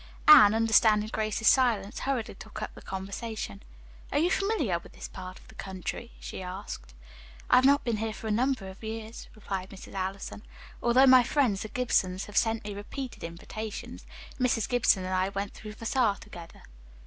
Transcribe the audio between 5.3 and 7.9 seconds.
of the country?" she asked. "I have not